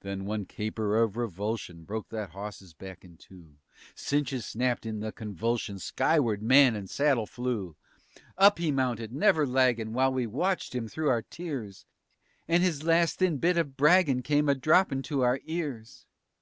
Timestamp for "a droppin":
14.50-15.00